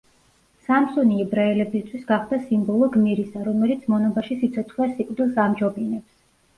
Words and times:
სამსონი 0.69 1.19
ებრაელებისთვის 1.25 2.09
გახდა 2.09 2.41
სიმბოლო 2.47 2.89
გმირისა, 2.97 3.47
რომელიც 3.53 3.87
მონობაში 3.95 4.43
სიცოცხლეს 4.43 5.01
სიკვდილს 5.01 5.43
ამჯობინებს. 5.49 6.15